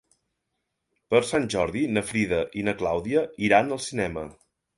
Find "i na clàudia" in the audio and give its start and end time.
2.61-3.23